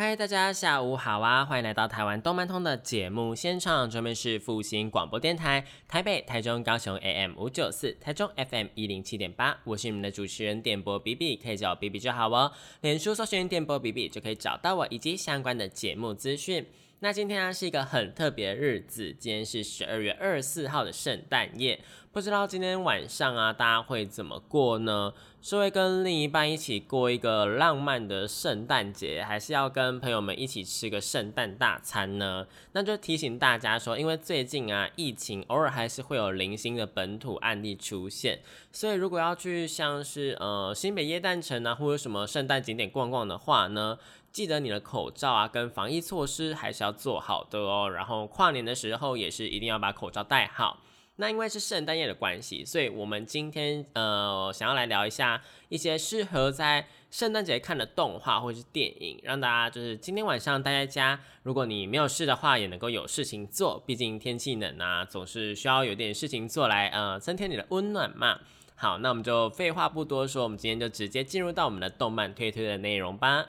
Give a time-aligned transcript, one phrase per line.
[0.00, 1.44] 嗨，大家下午好啊！
[1.44, 12.50] 欢迎来到台湾动漫通的节目现场，这边是复兴广播电台台北、台中、高雄 AM 五九四，台中 FM 一零七点八，我是你们的主持人电波 B B，可以叫我 B B 就好哦。
[12.80, 16.66] 脸书搜寻电波 B B 就可以找到我以及相关的节目资讯。
[17.02, 21.78] 那今天呢是一个很特别的日子，今天是十二月二十四号的圣诞夜。
[22.12, 25.12] 不知道今天晚上啊，大家会怎么过呢？
[25.42, 32.46] 是会跟另一半一起过一个浪漫的圣诞节，还是要跟朋友们一起吃个圣诞大餐呢？
[32.72, 38.40] 那就提醒大家说，因为最近啊，疫情偶尔还是会有零星的本土案例出现，
[38.70, 43.98] 所以如果要去像是呃新北耶诞城啊，或者什么圣诞景点逛逛的话呢，
[44.30, 47.90] 记得你的口罩啊跟防疫措施还是要做好的哦。
[47.90, 50.80] 然后跨年的时候也是一定要把口罩戴好。
[51.20, 63.82] 那因为是圣诞夜的关系，所以我们今天呃想要来聊一下一些适合在圣诞节看的动画或是电影，让大家就是今天晚上待在家，如果你没有事的话，也能够有事情做。
[63.86, 68.40] 毕竟天气冷啊，总是需要有点事情做来呃增添你的温暖嘛。
[68.74, 73.44] 好，那我们就废话不多说，我们今天就直接进入到我们的动漫推推的内容吧。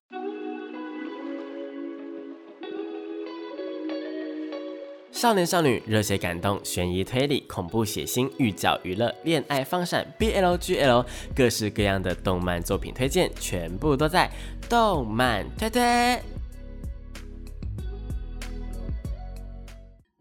[5.22, 11.06] 少年少女、热血感动、悬疑推理、恐怖血腥、寓教娱乐、恋爱放闪、BLGL，
[11.36, 14.28] 各式各样的动漫作品推荐，全部都在
[14.68, 16.20] 动漫推推。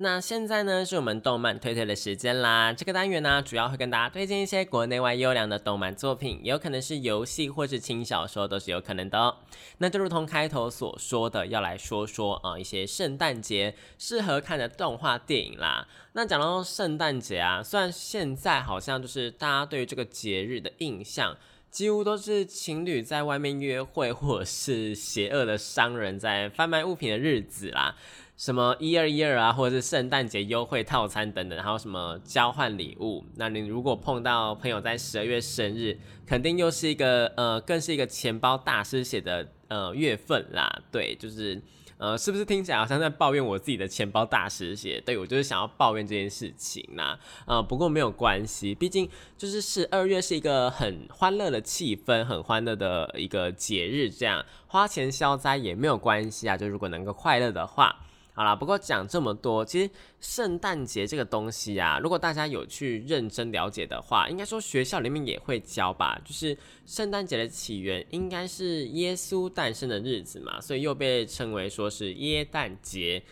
[0.02, 2.72] 那现在呢，是我们动漫推推的时间啦。
[2.72, 9.36] 这个单元呢，主要会跟大家推荐一些国内外优良的动漫作品，也有可能是游戏或是轻小说，都是有可能的哦。
[9.76, 15.86] 那就如同开头所说的，要来说说啊一些圣诞节适合看的动画电影啦。
[16.14, 21.36] 那讲到圣诞节啊，虽然现在好像就是大家对于这个节日的印象，
[21.70, 27.96] 几乎都是情侣在外面约会，或者是邪恶的商人在贩卖物品的日子啦。
[28.40, 33.22] 什么一二一二啊，或者是圣诞节优惠套餐等等，还有什么交换礼物？
[33.36, 40.74] 那你如果碰到朋友在十二月生日，肯定又是一个呃，更是一个钱包大师写的呃月份啦。
[40.90, 41.60] 对，就是
[41.98, 44.98] 呃，是不是听起来好像在抱怨我自己的钱包大失血？
[45.04, 47.20] 对我就是想要抱怨这件事情啦。
[47.44, 56.56] 呃，不过没有关系，毕竟就是十二月是一个很欢乐的气氛，很欢乐的一个节日，这样花钱消灾也没有关系啊。
[56.56, 57.94] 就如果能够快乐的话。
[58.40, 66.18] 好啦，不过讲这么多，其实圣诞节这个东西啊，如果大家有去认真了解的话，应该说学校里面也会教吧。
[66.24, 66.56] 就是
[66.86, 73.22] 圣诞节的起源应该是耶稣诞生的日子嘛，所以又被称为说是耶诞节。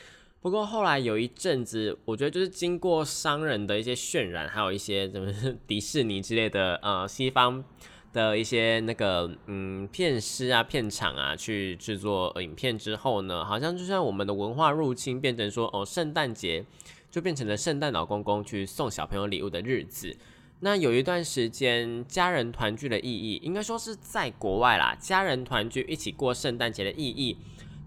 [0.43, 5.33] 不过后来有一阵子，我觉得就是经过商人的一些渲染，还有一些什么
[5.67, 7.65] 迪士尼之类的呃西方。
[8.19, 16.65] 的一些那个嗯片师啊片场啊去制作影片之后呢，好像就像我们的文化入侵变成说哦圣诞节
[17.13, 20.17] 就变成了圣诞老公公去送小朋友礼物的日子。
[20.61, 27.37] 那有一段时间家人团聚的意义，应该说是在国外啦，家人团聚一起过圣诞节的意义，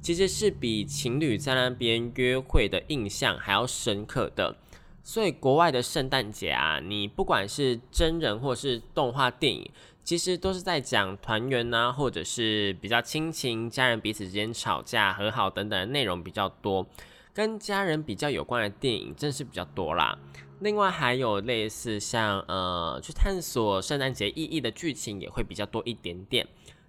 [0.01, 4.55] 其实是比情侣在那边约会的印象还要深刻的。
[5.03, 9.69] 所以国外的圣诞节啊，你不管是真人或是动画电影。
[10.11, 16.85] 其实都是在讲团圆呐，或者是比较亲情、家人彼此之间吵架和好等等的内容比较多，
[17.33, 20.19] 跟家人比较有关的电影真是比较多啦。
[20.59, 26.45] 另外还有类似像呃去探索圣诞节意义的剧情也会比较多一点点。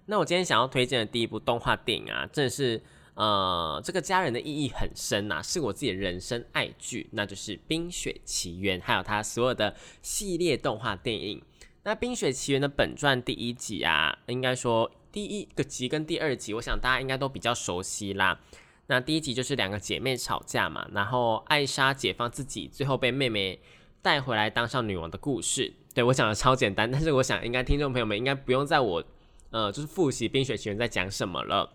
[0.07, 11.41] 那我今天想要推荐的第一部动画电影啊，正是呃这个家人的意义很深呐，是我自己的人生爱剧，那就是《冰雪奇缘》，还有它所有的系列动画电影。
[11.85, 18.39] 那《冰雪奇缘》的本传第一集啊，应该说第一个集跟第二集，我想大家应该都比较熟悉啦。
[18.87, 23.59] 那第一集就是两个姐妹吵架嘛，然后艾莎解放自己，最后被妹妹
[24.01, 25.73] 带回来当上女王的故事。
[25.93, 29.03] 对我讲的超简单，但是我想应该听众朋友们应该不用在我
[29.51, 31.69] 呃就是复习《冰雪奇缘》在讲什么了。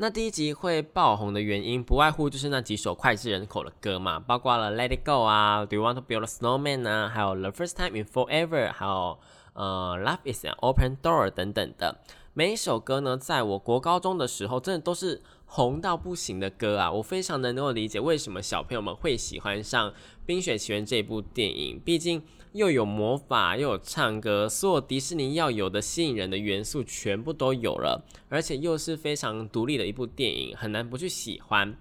[0.00, 9.18] 那第一集会爆红的原因，不外乎就是那几首脍炙人口的歌嘛，包括了《Let It Go》啊，《Do You Want to Build a Snowman》啊，还有《The First Time in Forever》，还有
[9.54, 11.98] 呃，Love is an open door 等等的。
[12.32, 16.92] 每一首歌呢，在我国高中的时候，真的都是红到不行的歌啊！
[16.92, 19.90] 我非常能够理解为什么小朋友们会喜欢上
[20.24, 22.22] 《冰雪奇缘》这部电影，毕竟。
[22.52, 31.76] 又有魔法，又有唱歌，所有迪士尼要有的吸引人的元素全部都有了，而且又是非常独立的一部电影，很难不去喜欢。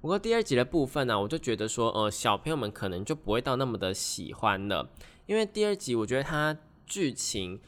[0.00, 4.88] 不过第二集的部分呢，我就觉得说，呃，小朋友们可能就不会到那么的喜欢了，
[5.26, 6.56] 因为第二集我觉得它
[6.86, 7.60] 剧情，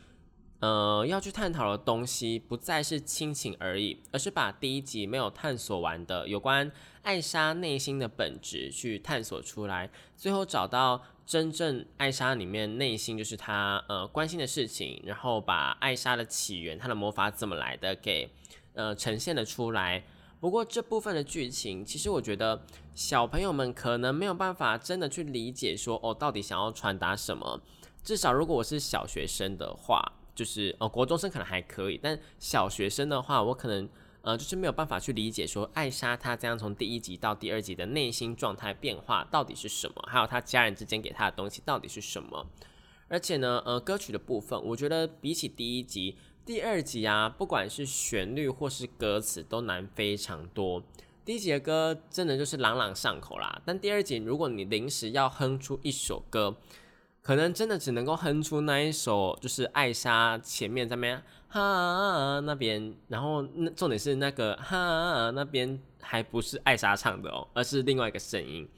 [0.62, 6.70] 呃，要去探讨的东西不再是亲情而已，而是把第一集没有探索完的有关
[7.02, 11.02] 艾莎内心的本质去探索出来，最后找到。
[11.24, 18.28] 真正艾莎里面内心就是她呃关心的事情，然后把艾莎的起源、她的魔法怎么来的给
[18.74, 20.04] 呃呈现了出来。
[20.40, 27.62] 不过这部分的剧情，其实我觉得小朋友们可能没有办法真的去理解，说哦到底想要传达什么。
[28.02, 33.88] 至少如果我是小学生的话，就是呃国中生可能还可以，但小学生的话，我可能。
[34.24, 42.46] 呃，就是没有办法去理解说艾莎她这样从第一集到第二集的内心状态变化到底是什么，还有她家人之间给她的东西到底是什么。
[43.08, 50.80] 而且呢，呃，歌曲的部分，我觉得比起第一集、第二集啊，不管是旋律或是歌词都难非常多。
[51.24, 56.56] 第一集的歌真的就是朗朗上口啦，但第二集如果你临时要哼出一首歌，
[57.22, 68.68] 可能真的只能够哼出那一首，就是艾莎前面在边哈那边，然后那重点是那个哈那边还不是艾莎唱的哦，而是另外一个声音。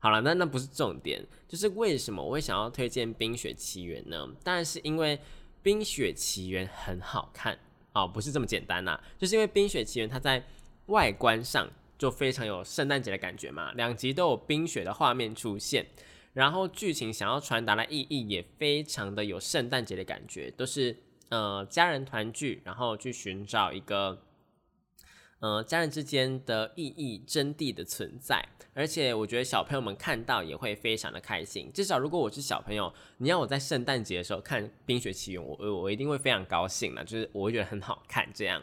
[0.00, 4.26] 好了，那那不是重点，就是为什么我会想要推荐《冰雪奇缘》呢？
[4.42, 5.16] 当然是因为
[5.62, 7.56] 《冰雪奇缘》很好看
[7.92, 10.44] 哦，不是这么简单呐，就是因为《冰雪奇缘》它在
[10.86, 15.86] 外观上就非常有圣诞节的感觉嘛，两集都有冰雪的画面出现。
[16.34, 20.94] 然后剧情想要传达的意义也非常的有圣诞节的感觉，都是
[21.30, 24.20] 呃家人团聚，然后去寻找一个
[25.38, 28.44] 呃家人之间的意义真谛的存在。
[28.76, 31.70] 而且我觉得小朋友们看到也会非常的开心。
[31.72, 38.60] 至少如果我是小朋友，你要我在圣诞节的时候看《冰雪奇缘》，我我一定会非常高兴的，就是我会觉得很好看这样。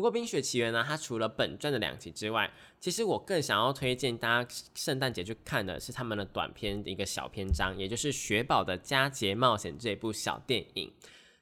[0.00, 2.50] 不过《冰雪奇缘》呢，它除了本传的两集之外，
[2.80, 10.90] 其实我更想要推荐大家圣诞节去看的是他们的短片的一个小篇章，也就是《雪宝的佳节冒险》这部小电影。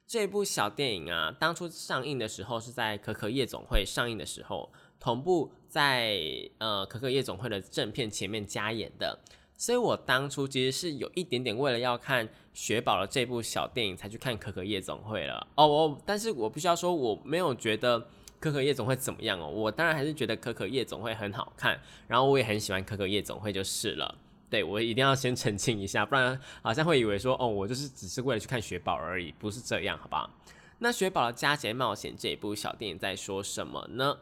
[0.09, 6.21] 这部小电影啊，当初上映的时候是在可可夜总会上映的时候，同步在
[6.59, 9.21] 呃可可夜总会的正片前面加演的。
[9.57, 15.47] 所以我当初其实是有一点点为了要看雪宝的这部小电影才去看可可夜总会了。
[15.55, 18.09] 哦，我但是我必须要说，我没有觉得。
[18.41, 19.49] 可可夜总会怎么样哦？
[19.49, 24.15] 我当然还是觉得可可夜总会很好看，然后我也很喜欢可可夜总会就是了。
[24.51, 30.31] 对我一定要先澄清一下，不然好像会以为说哦，我就是只是为了去看雪宝而已，不是这样，好吧？
[30.79, 34.17] 那雪宝的佳节冒险这一部小电影在说什么呢？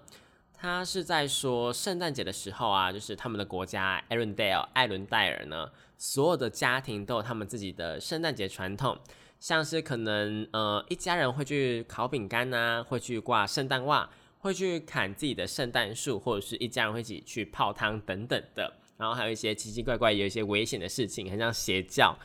[0.59, 8.99] 他是在说圣诞节的时候啊，就是他们的国家艾伦戴尔艾伦戴尔呢，所有的家庭都有他们自己的圣诞节传统。
[9.47, 14.11] 像是可能呃一家人会去烤饼干呐，会去挂圣诞袜，
[14.41, 18.73] 会去砍自己的圣诞树，或者是一家人会一起去泡汤等等的。
[18.97, 22.19] 然后还有一些奇奇怪怪、有一些危险的事情，很像邪教。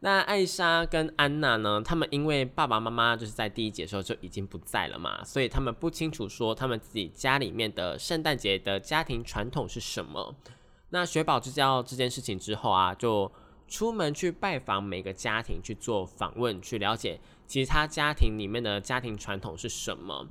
[0.00, 1.80] 那艾莎跟安娜呢？
[1.82, 10.36] 他们因为爸爸妈妈就是在第一节的时候就已经不在了嘛，所以他们不清楚说他们自己家里面的圣诞节的家庭传统是什么。
[10.90, 13.32] 那雪宝知道这件事情之后啊，就。
[13.68, 20.28] 出门去拜访每个家庭去做访问，去了解其他家庭里面的家庭传统是什么。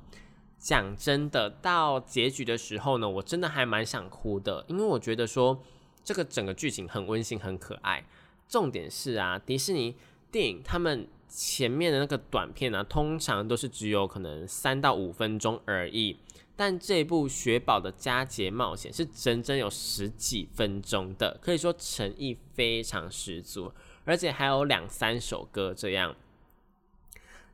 [0.58, 5.62] 讲真的，到结局的时候呢，我真的还蛮想哭的，因为我觉得说
[6.02, 8.04] 这个整个剧情很温馨、很可爱。
[8.48, 9.94] 重点是啊，迪士尼
[10.30, 16.16] 电影他们前面的那个短片呢，通常都是只有可能三到五分钟而已。
[16.56, 23.70] 但这部《雪宝的佳节冒险》是整整有十几分钟的，可以说诚意非常十足，
[24.06, 26.16] 而且还有两三首歌这样。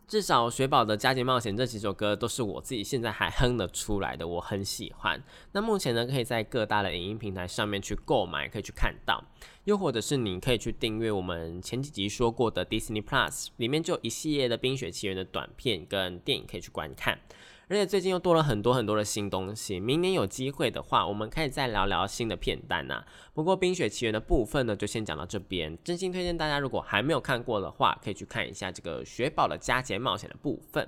[0.07, 5.23] 至少《雪宝的佳节冒险》这几首歌都是我自己现在还哼得出来的，我很喜欢。
[5.53, 9.25] 那目前呢，可以在各大的影音平台上面去购买，可以去看到，
[9.65, 17.19] 又或者是你可以去订阅我们前几集说过的 Disney Plus，里面就有一系列的《冰雪奇缘》的短片跟电影可以去观看。
[17.69, 23.03] 而且最近又多了很多很多的新东西，明年有机会的话，我们可以再聊聊新的片单呐。
[23.33, 25.79] 不过《冰雪奇缘》的部分呢，就先讲到这边。
[25.83, 30.87] 真心推荐大家，如果还没有看过的话，可以去看一下这个《雪宝的佳节冒险》的部分。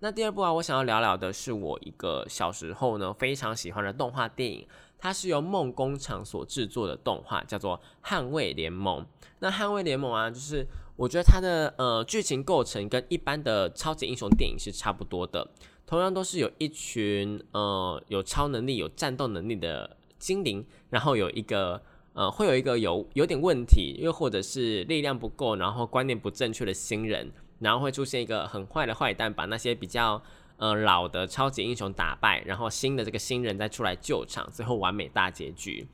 [0.00, 4.66] 那第二部啊，我想要聊聊的是我一个小时候呢非常喜欢的动画电影，
[4.98, 9.00] 它是由梦工厂所制作的动画，叫做《捍卫联盟》。
[9.38, 15.48] 那《捍卫联盟》啊，就是我觉得它的呃剧情构成跟一般的超级英雄电影是差不多的，
[15.86, 21.80] 同样都是有一群呃有超能力、有战斗能力的精灵，然后有一个
[22.14, 30.20] 呃会有一个有有点问题，又或者是力量不够，然后观念不正确的新人，然后会出现一个很坏的坏蛋，把那些比较。
[30.58, 35.86] 呃，老的超级英雄打败，然后新的这个新人再出来救场，最后完美大结局。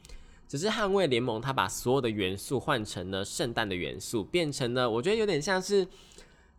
[0.48, 5.86] 只是捍卫联盟，他把所有的元素换成了圣诞的元素，变成了我觉得有点像是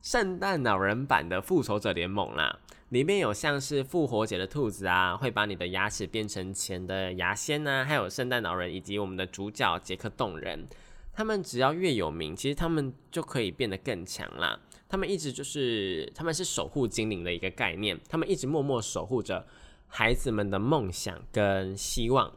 [0.02, 2.60] 圣诞老人版的复仇者联盟啦。
[2.90, 10.68] 里面有像是复活节的兔子啊，会把你的牙齿变成钱的牙仙呐，还有圣诞老人以及我们的主角杰克动人，
[11.12, 14.60] 他们只要越有名，其实他们就可以变得更强啦。
[14.88, 19.46] 他们一直就是，他们是守护精灵的一个概念，他们一直默默守护着
[19.88, 22.32] 孩子们的梦想跟希望。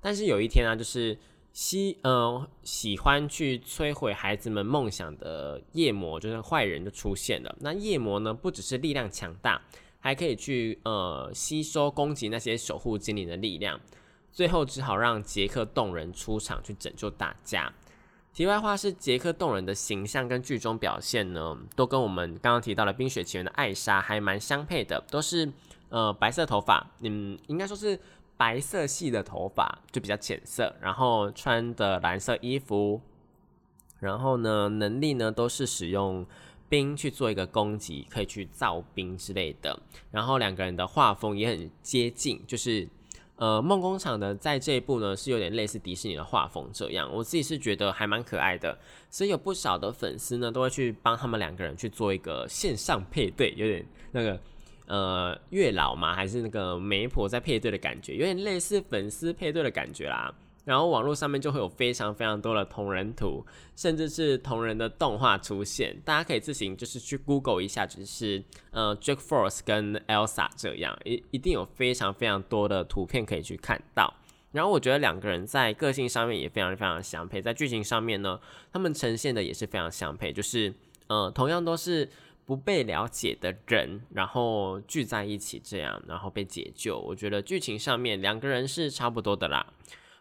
[0.00, 1.16] 但是有一天啊，就是
[1.52, 7.56] 希呃喜欢去摧毁孩子们梦想的夜魔，就是坏人就出现了。
[7.60, 9.62] 那夜魔呢，不只是力量强大，
[10.00, 13.80] 还可以去呃吸收攻击那些守护精灵的力量。
[14.32, 17.72] 最后只好让杰克动人出场去拯救大家。
[18.34, 25.52] 题外话是，杰克动人的形象跟剧中表现呢，都跟我们刚刚提到的《冰雪奇缘》的艾莎还蛮相配的，都是
[25.90, 28.00] 呃白色头发，嗯，应该说是
[28.38, 33.02] 白色系的头发，就比较浅色，然后穿的蓝色衣服，
[34.00, 36.26] 然后呢，能力呢都是使用
[36.70, 39.78] 冰去做一个攻击，可以去造冰之类的，
[40.10, 42.88] 然后两个人的画风也很接近，就是。
[43.42, 48.78] 呃，梦工厂的在这一部呢是有点类似迪士尼的画风这样，我自己是觉得还蛮可爱的，
[49.10, 54.38] 所以有不少的粉丝呢都会去帮他们两个人去做一个线上配对，有点那个
[54.86, 60.32] 呃月老嘛，还是那个媒婆在配对的感觉，有点类似粉丝配对的感觉啦。
[60.64, 74.14] 然后网络上面就会有非常非常多的同人图，甚至是同人的动画出现，大家可以自行就是去 Google 一下，就是呃 Jack Force 跟 Elsa 这样，一一定有非常非常多的图片可以去看到。
[74.52, 78.38] 然后我觉得两个人在个性上面也非常非常相配，在剧情上面呢，
[78.72, 80.72] 他们呈现的也是非常相配，就是
[81.06, 82.08] 呃同样都是
[82.44, 86.98] 不被了解的人，然后聚在一起这样，然后被解救。
[87.00, 89.66] 我觉得剧情上面两个人是差不多的啦。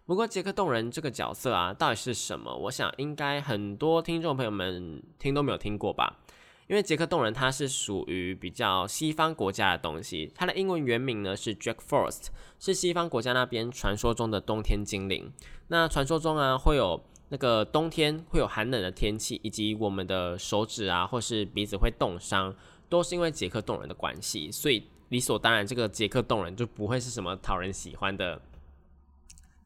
[0.05, 2.53] 不过杰克动人这个角色啊，到底是什么？
[2.55, 6.19] 我想应该很多听众朋友们听都没有听过吧。
[6.67, 12.27] 因为杰克动人它是属于比较西方国家的东西，它的英文原名呢是 Jack Frost，
[12.59, 15.31] 是西方国家那边传说中的冬天精灵。
[15.67, 22.55] 那传说中啊，会有那个冬天会有寒冷的天气，以及我们的手指啊或是鼻子会冻伤，
[22.87, 24.49] 都是因为杰克动人的关系。
[24.49, 28.41] 所以理所当然，这个杰克动人就不会是什么讨人喜欢的。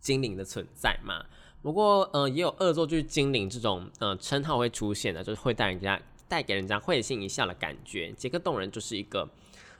[0.05, 1.25] 精灵的存在嘛，
[1.63, 8.11] 不过呃也有恶作剧精灵这种呃称号会出现的，就是会带人家带给人家会心一笑的感觉。
[8.11, 9.27] 杰克动人就是一个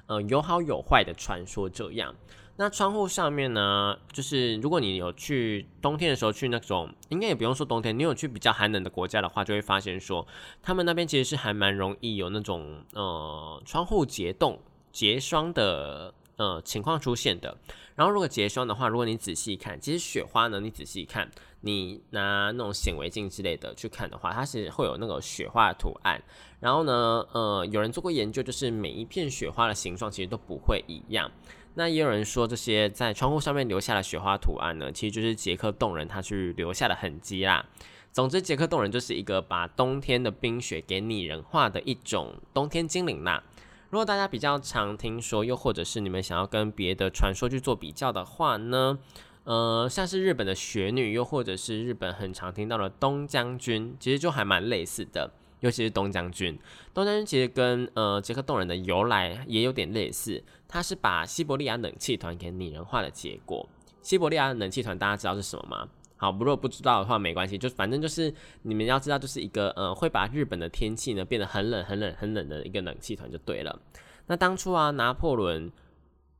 [0.08, 2.16] 呃有好有坏的传说这样。
[2.56, 10.26] 那窗户上面呢，就是如果你有去冬天的时候去那种，应该也不用说冬天，你有去比较寒冷的国家的话，就会发现说
[10.64, 14.60] 他们那边其实是还蛮容易有那种呃窗户结冻
[14.92, 16.16] 结霜的。
[16.38, 17.58] 呃，情况出现的。
[17.96, 26.22] 然后，如果结霜的话，如果你仔细看，其实雪花呢，你仔细看，你拿那种显微镜之类的去看的话，它是会有那个雪花的图案。
[26.60, 31.32] 然后呢，呃，有人做过研究，就是每一片雪花的形状其实都不会一样。
[31.76, 37.66] 那也有人说，这些在窗户上面留下的雪花图案呢，其实就是杰克动人他去留下的痕迹啦。
[38.12, 43.44] 总之，杰克动人就是一个把冬天的冰雪给拟人化的一种冬天精灵啦。
[43.90, 48.98] 如果大家比较常听说，又或者是你们想要跟别的传说去做比较的话呢，
[49.44, 55.32] 呃，像是日本的雪女，又或者是日本很常听到的东将军，其实就还蛮类似的。
[55.62, 56.60] 尤其是东将军，
[56.94, 63.68] 东将军其实跟呃杰克动人的由来也有点类似，他是把西伯利亚冷气团给拟人化的结果。
[64.02, 65.88] 西伯利亚冷气团大家知道是什么吗？
[66.18, 73.80] 好，如果不知道的话没关系，就反正就是你们要知道，就是一个呃会把日本的天气呢变得很冷、很冷、很冷的一个冷气团就对了。
[74.28, 75.72] 那当初啊，拿破仑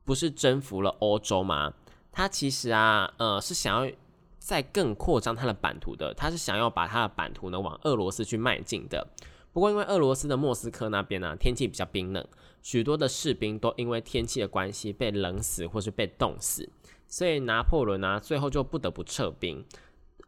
[0.04, 1.74] 不是征服了欧洲吗？
[2.10, 3.92] 他其实啊，呃是想要
[4.38, 9.06] 再更扩张他的版图的，他是想要把他的版图呢往俄罗斯去迈进的。
[9.52, 12.26] 不过因为俄罗斯的莫斯科那边呢天气比较冰冷，
[12.62, 16.68] 许多的士兵都因为天气的关系被冷死或是被冻死。
[17.08, 19.64] 所以拿破仑呢，最后就不得不撤兵。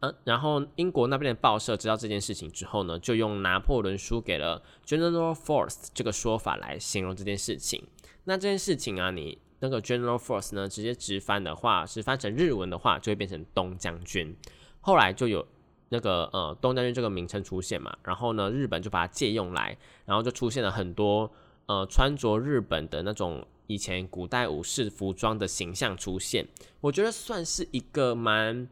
[0.01, 7.85] 嗯，然后英国那边的报社知道这件事情之后呢，就用拿破仑输给了 General Force 这个说法来形容这件事情。
[8.23, 14.33] 那这件事情啊，你那个 General Force 呢，直接直翻的话，是翻成日文的话，就会变成东将军。
[14.79, 15.45] 后来就有
[15.89, 21.29] 那个呃东将军这个名称出现嘛，然后呢，日本就把它借用来，然后就出现了很多
[21.65, 26.45] 呃穿着日本的那种以前古代武士服装的形象出现。
[26.81, 28.67] 我觉得算是一个蛮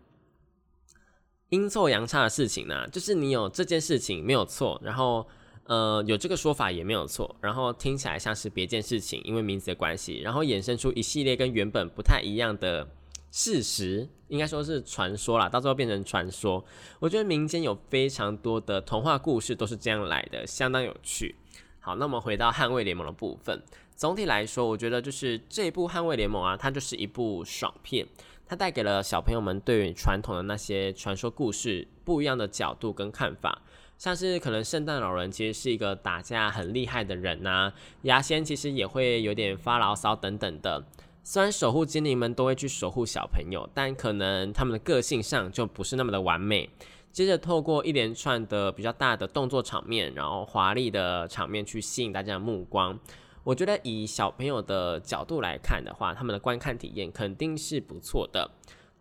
[1.49, 5.25] 阴错阳差的事情呢，就是你有这件事情没有错，然后。
[5.69, 12.87] 呃，有这个说法也没有错，然后听起来像是别件事情，因为名字的关系，然后衍生出一系列跟原本不太一样的
[13.31, 16.63] 事实，应该说是传说啦，到最后变成传说。
[16.99, 21.35] 我觉得民间有非常多的童话故事都是这样来的，相当有趣。
[21.81, 23.61] 好，那我们回到捍卫联盟的部分，
[23.97, 28.05] 总体来说，我觉得就是这部捍卫联盟啊，它就是一部爽片，
[28.45, 33.63] 它带给了小朋友们对于传统的那些传说故事不一样的角度跟看法。
[33.97, 37.73] 像是可能圣诞老人其实是一个打架很厉害的人呐，
[38.03, 40.85] 牙仙其实也会有点发牢骚等等的。
[41.23, 46.69] 虽然守护精灵们都会去守护小朋友，但可能他们的个性上就不是那么的完美。
[47.11, 52.99] 接着透过一连串的比较大的动作场面，然后华丽的场面去吸引大家的目光。
[53.47, 58.51] 我觉得以小朋友的角度来看的话，他们的观看体验肯定是不错的。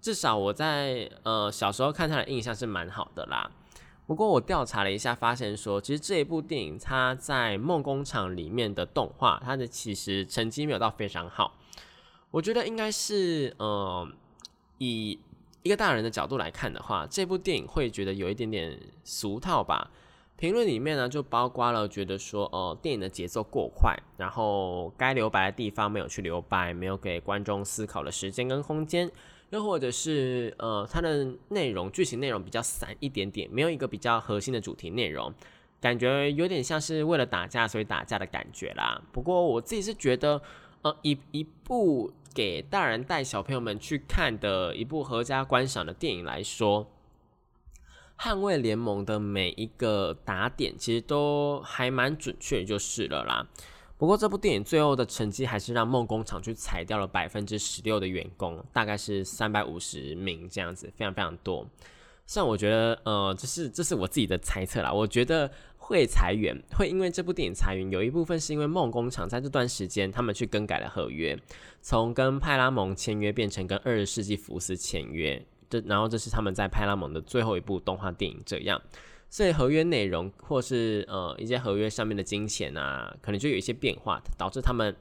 [0.00, 3.50] 至少我在呃小时候看他的印象是蛮好的啦。
[4.06, 11.56] 不过我调查了一下，发现说，其实这一部电影它在梦工厂里面的动画，它的其实成绩没有到非常好。
[12.30, 14.06] 我觉得应该是，呃，
[14.78, 15.18] 以
[15.64, 19.90] 一个大人的角度来看的话，这部电影会觉得有一点点俗套吧。
[20.36, 29.10] 评论里面呢，就包括了觉得说，呃，电影的节奏过快，然后该留白的地方没有去留白，没有给观众思考的时间跟空间。
[29.50, 35.32] 又或者是呃，它的内容剧情内容比较散一点点，没有一个比较核心的主题内容，
[35.80, 39.00] 感觉有点像是为了打架所以打架的感觉啦。
[39.12, 40.42] 不过我自己是觉得，
[40.82, 46.84] 呃，一一部给大人带小朋友们去看的一部合家观赏的电影来说，
[48.18, 53.46] 《捍卫联盟》的每一个打点其实都还蛮准确，就是了啦。
[53.98, 61.66] 不过这部电影最后的成绩还是让梦工厂去裁掉了百分之十六的员工，大概是三百五十名这样子，非常非常多。
[62.26, 64.92] 像我觉得，呃，这是这是我自己的猜测啦。
[64.92, 71.38] 我觉得会裁员，会因为这部电影裁员，有一部分是因为梦工厂在这段时间他们去更改了合约，
[71.80, 78.80] 从跟派拉蒙签约变成跟二十世纪福斯签约，这然后这是他们在派拉蒙的最后一部动画电影这样。
[79.28, 84.94] 所以合约内容或是呃一些合约上面的金钱啊，可能就有一些变化，导致他们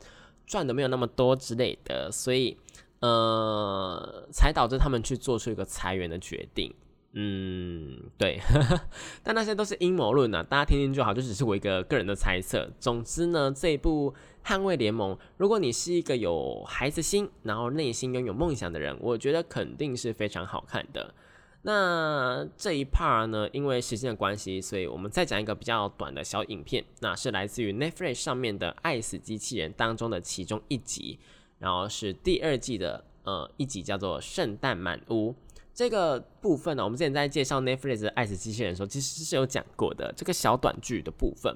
[0.47, 2.57] 赚的没有那么多之类的，所以
[3.01, 6.73] 呃才导致他们去做出一个裁员的决定。
[7.17, 8.41] 嗯，对，
[9.23, 12.69] 但那些都是阴谋论啊，大家听听就好，就只是我一个个人的猜测。
[12.77, 14.13] 总之呢，这一部
[14.45, 21.13] 《捍卫联盟》，如果你是一个有孩子心，然后内心拥有梦想的人，我觉得肯定是非常好看的。
[21.61, 31.17] 那这一 part 呢，因为时间的关系，所以我们再讲一个比较短的小影片，那是来自于 Netflix 上面的《爱死机器人》当中的其中一集，
[31.59, 35.31] 然后是第二季的呃一集，叫做《圣诞满屋》
[35.75, 40.11] 这个部分呢，我们之前在介绍 Netflix 的《爱死机器人》的时候，其实是有讲过的。
[40.15, 41.53] 这个小短剧的部分，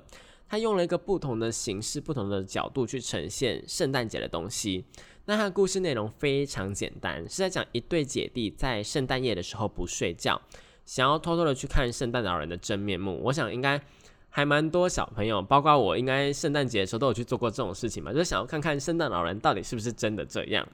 [0.50, 4.84] 它用了一个不同的形式、不同的角度去呈现圣诞节的东西。
[5.24, 10.42] 那它的故事内容非常简单，是在讲一对姐弟在圣诞夜的时候不睡觉，
[10.86, 13.22] 想要偷偷的去看圣诞老人的真面目。
[13.24, 13.82] 我想应该
[14.28, 20.68] 还蛮多小朋友，包括我，应该圣诞节的时候都有去做过这种事情嘛，就是想要看看圣诞老人到底是不是真的这样。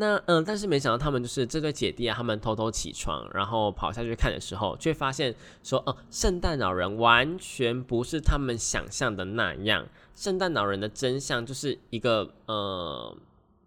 [0.00, 5.34] 那嗯，但是没想到他们就是这对姐弟啊，他们偷偷起床，然后跑下去看的时候，却发现
[5.64, 9.88] 说，哦，圣诞老人完全不是他们想象的那样。
[10.14, 13.12] 圣诞老人的真相就是一个呃，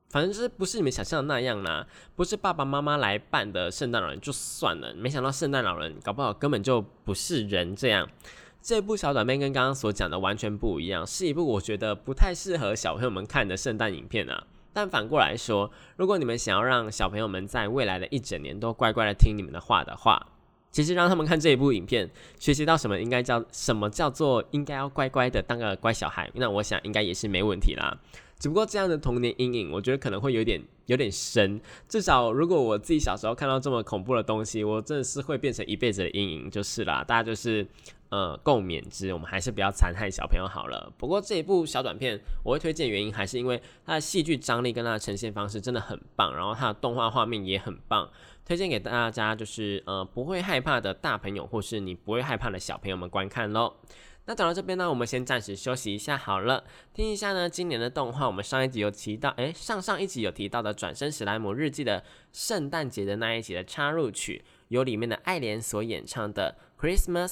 [0.09, 8.07] 反正就是不是你们想象的那样啦，不是爸爸妈妈来扮的圣诞老人就算了，没想到圣诞老人搞不好根本就不是人这样。
[8.61, 14.45] 这部小短片跟刚刚所讲的完全不一样，是一部我觉得不太适合小朋友们看的圣诞影片啊。
[14.73, 20.27] 但反过来说，如果你们想要让小朋友们在未来的一整年都乖乖的听你们的话的话，
[20.71, 27.97] 其实让他们看这一部影片，学习到什么应该叫什么叫做应该要乖乖的当个乖小孩，那我想应该也是没问题啦。
[28.39, 31.61] 只不过这样的童年阴影，我觉得可能会有点有点深。
[31.87, 37.03] 至少如果我自己小时候看到这么恐怖的东西，我真的是会变成一辈子的阴影就是啦。
[37.03, 37.67] 大家就是
[38.11, 40.91] 呃共勉之，我们还是不要残害小朋友好了。
[40.97, 48.11] 不过这一部小短片我会推荐，原因还是因为它的戏剧张力跟它的呈现方式真的很棒，然后它的动画画面也很棒，
[48.45, 53.77] 推荐给大家就是呃不会害怕的大朋友或是你不会害怕的小朋友们观看喽。
[54.25, 67.27] 那讲到这边呢，我们先暂时休息一下好了，听一下呢今年的动画，我们上一集有提到，哎，上上一集有提到的《转身史莱姆日记》的圣诞节的那一集的插入曲，由里面的爱莲所演唱的《Christmas》。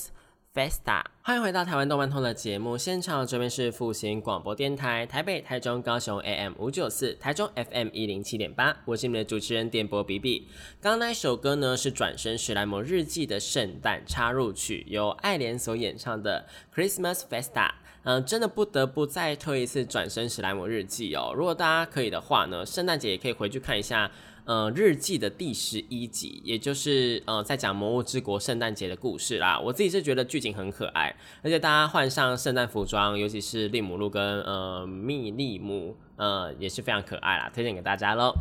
[0.60, 10.50] Festa，欢迎回到台湾动漫通的节目现场，这边是复兴广播电台台北、台中、高雄 AM 五九四，台中 FM 一零七点八，我是你们的主持人电波比比。
[10.82, 16.46] 刚刚那首歌呢是《转身史莱姆日记》的圣诞插入曲，由爱莲所演唱的
[16.76, 17.72] Christmas Festa。
[18.04, 21.34] 嗯，真的不得不再推一次《转身史莱姆日记》哦。
[21.34, 24.12] 如果大家可以的话呢，圣诞节也可以回去看一下。
[24.50, 29.60] 呃，日记的第十一集，也就是呃，在讲魔物之国圣诞节的故事啦。
[29.60, 38.34] 我自己是觉得剧情很可爱，而且大家换上圣诞服装，尤其是利姆路跟呃蜜利姆，呃也是非常可爱啦，推荐给大家喽。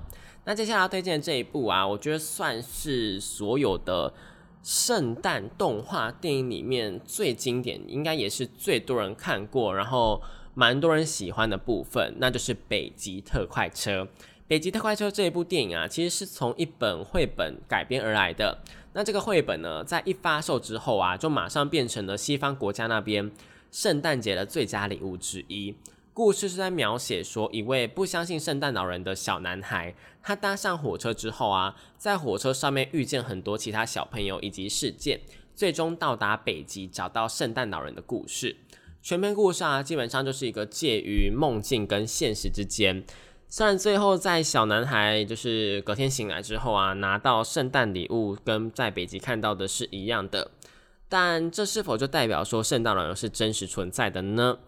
[0.46, 4.14] 那接下来推荐这一部啊，我觉得算是所有的
[4.62, 10.22] 圣诞动画电影里面最经典，应该也是最多人看过，然后
[10.54, 14.04] 蛮多人喜欢的部分，那就是《北极特快车》。
[14.48, 18.58] 《北极特快车》这一部电影啊，其实是从一本绘本改编而来的。
[18.94, 23.30] 那这个绘本呢，在一发售之后啊，就马上变成了西方国家那边
[23.70, 25.74] 圣诞节的最佳礼物之一。
[26.14, 35.20] 故事是在描写说，一位不相信圣诞老人的小男孩，他搭上火车之后啊，在火车上面遇见很多其他小朋友以及事件，
[35.54, 38.56] 最终到达北极，找到圣诞老人的故事。
[39.02, 43.04] 全篇故事啊，基本上就是一个介于梦境跟现实之间。
[43.50, 50.50] 虽然最后在小男孩就是隔天醒来之后啊，拿到圣诞礼物跟在北极看到的是一样的，
[51.08, 54.58] 但这是否就代表说圣诞老人是真实存在的呢？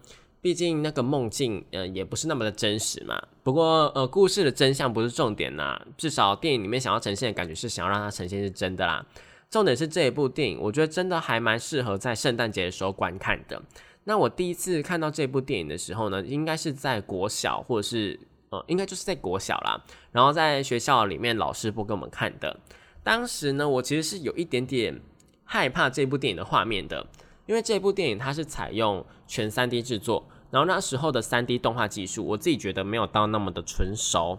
[0.41, 3.21] 毕竟那个梦境呃也不是那么的真实嘛。
[3.43, 9.05] 不过呃故事的真相不是重点呐，至少电影里面想要呈现的感觉是想要让它呈现是真的啦。
[9.51, 13.61] 重点是这一部电影，我觉得真的还蛮适合在圣诞节的时候观看的。
[14.05, 18.19] 那我第一次看到这部电影的时候呢，应该是在国小或者是。
[18.51, 22.59] 呃，应该就是在国小啦，然后在学校里面老师播给我们看的。
[23.01, 25.01] 当时呢，我其实是有一点点
[25.45, 27.07] 害怕这部电影的画面的，
[27.45, 34.37] 因为这部电影它是采用全三 D 制作，然后那时候的三 D 动画技术，我自己觉得没有到那么的纯熟。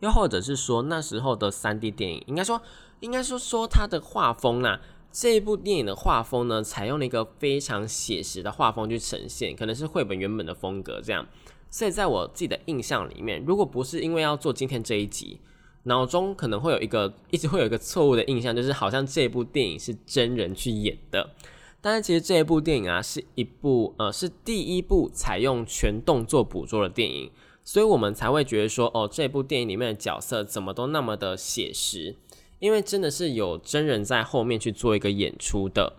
[0.00, 2.62] 又或者是说那时候的三 D 电影，应该说，
[3.00, 4.80] 应该说说它的画风啦，
[5.12, 11.26] 这部电影的画风呢，采用了一个非常写实的画风去呈现，可能是绘本原本的风格这样。
[11.70, 15.40] 所以在我自己的印象里面，如果不是因为要做今天这一集，
[15.84, 21.30] 脑中可能会有一个一直会有一个错误的印象，就是好像这部电影是真人去演的。
[21.80, 27.30] 但是其实这一部电影啊，是一部呃是第一部采用全动作捕捉的电影，
[27.62, 32.16] 所以我们才会觉得说，哦，这部电影里面的角色怎么都那么的写实，
[32.58, 35.94] 因为真的是有真人在后面去做一个演出的。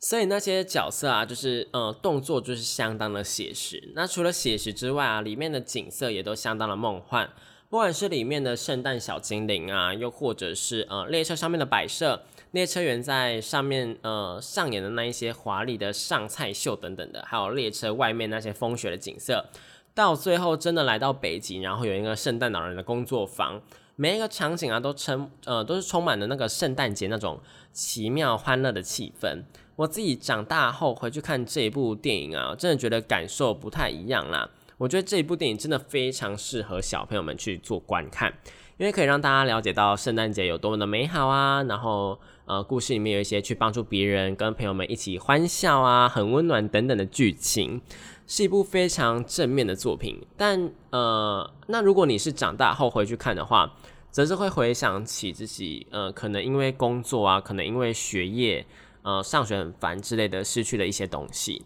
[0.00, 3.92] 所以那些角色啊，就是呃动作就是相当的写实。
[3.94, 7.28] 那除了写实之外啊，里面的景色也都相当的梦幻。
[7.68, 19.44] 不管是里面的圣诞小精灵啊，又或者是呃列车上面的摆设，列车员在上面呃上演的那一些华丽的上菜秀等等的，还有列车外面那些风雪的景色，
[19.94, 23.60] 到最后真的来到北极，然后有一个圣诞老人的工作坊，
[23.94, 27.38] 每一个场景啊都充呃都是充满了那个圣诞节那种
[27.70, 29.42] 奇妙欢乐的气氛。
[29.80, 34.50] 我自己长大后回去看这一部电影啊，真的觉得感受不太一样啦。
[34.76, 38.30] 我觉得这一部电影真的非常适合小朋友们去做观看，
[38.76, 41.62] 因为可以让大家了解到圣诞节有多么的美好啊。
[41.62, 47.80] 然后呃，故事里面有一些去帮助别人、跟朋友们一起欢笑啊，很温暖等等的剧情，
[48.26, 50.20] 是一部非常正面的作品。
[50.36, 53.72] 但呃，那如果你是长大后回去看的话，
[54.10, 58.66] 则是会回想起自己呃，可能因为工作啊，可能因为学业。
[59.02, 61.64] 呃，上学很烦之类的，失去了一些东西。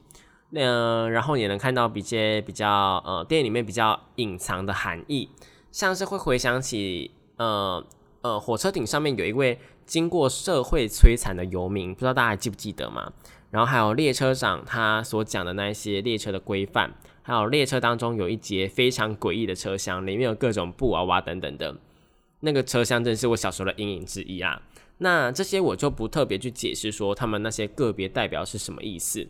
[0.50, 5.28] 那然后也能看到比些比较呃电影里面比较隐藏的含义，
[5.72, 7.84] 像是会回想起呃
[8.20, 13.12] 呃火车顶上面有一位经过社会摧残的游民，不知道大家还记不记得吗？
[13.50, 16.92] 然后还有列车长他所讲的那些列车的规范，
[17.22, 21.76] 还有列车当中有一节非常诡异的车厢，里面有各种布娃娃等等的，
[22.40, 24.62] 那个车厢真是我小时候的阴影之一啊。
[24.98, 29.26] 那这些我就不特别去解释说他们那些个别代表是什么意思，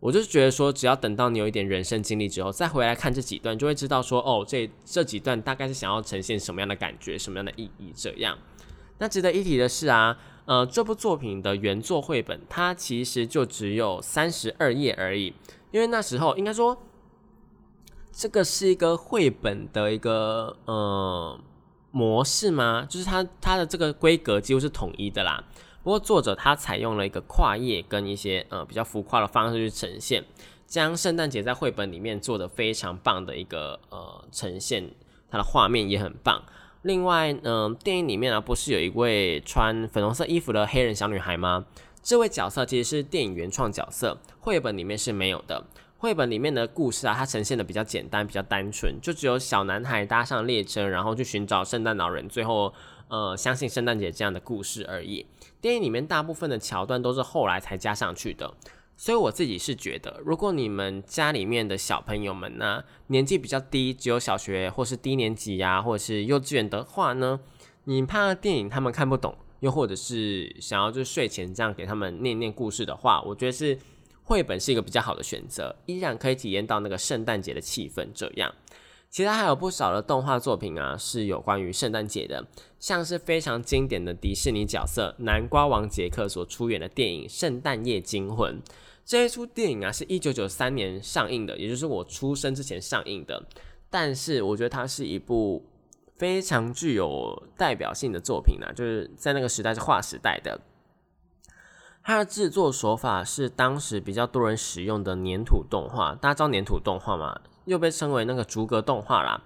[0.00, 8.38] 我就是觉得说，只要等到你有一点人生经历之后，再回来看这几段，就会知道说，哦，这这几段大概是想要呈现什么样的感觉，什么样的意义这样。
[8.98, 15.34] 那值得一提的是啊，呃，这部作品的原作绘本它其实就只有三十二页而已，
[15.72, 16.80] 因为那时候应该说，
[18.12, 21.40] 这个是一个绘本的一个呃
[21.92, 22.84] 模式吗？
[22.90, 25.44] 就是它它的这个规格几乎是统一的啦。
[25.84, 30.24] 不过作者他采用了一个跨页跟一些呃比较浮夸的方式去呈现，
[30.66, 34.90] 将圣诞节在绘本里面做的非常棒的一个呃呈现，
[35.28, 36.42] 它的画面也很棒。
[36.82, 41.64] 另外，嗯，电影里面啊，不是有一位穿粉红色衣服的黑人小女孩吗？
[42.00, 45.64] 这位角色其实是电影原创角色，绘本里面是没有的。
[46.02, 52.74] 绘本里面的故事啊，它呈现的比较简单，比较单纯，就只有小男孩搭上列车，然后去寻找圣诞老人，最后
[53.06, 55.24] 呃相信圣诞节这样的故事而已。
[55.60, 58.52] 电影里面大部分的桥段都是后来才加上去的。
[58.96, 67.38] 所以我自己是觉得，如果你们家里面的小朋友们呢，年纪比较低，只有小学或是低年级呀，或者是幼稚园的话呢，
[67.84, 73.78] 你怕电影他们看不懂，又或者是想要就睡前这样给他们念念故事的话，我觉得是
[74.24, 78.08] 绘本是一个比较好的选择，依然可以体验到那个圣诞节的气氛。
[78.14, 78.54] 这样，
[79.10, 82.46] 其他还有不少的动画作品啊，是有关于圣诞节的，
[82.78, 88.56] 像是非常经典的迪士尼角色南瓜王杰克所出演的电影《圣诞夜惊魂》。
[89.04, 93.42] 这一出电影啊，是一九九三年上映的，也就是我出生之前上映的。
[93.90, 95.62] 但是我觉得它是一部
[96.16, 100.58] 非常具有代表性的作品呢，就是在那个时代是划时代的。
[102.02, 107.40] 它的制作手法是当时比较多人使用的粘土动画，大家知道粘土动画吗？
[107.64, 109.40] 又被称为那个逐格动画啦，